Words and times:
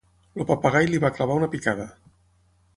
El 0.43 0.47
papagai 0.51 0.89
li 0.91 1.01
va 1.05 1.13
clavar 1.19 1.37
una 1.43 1.53
picada. 1.53 1.89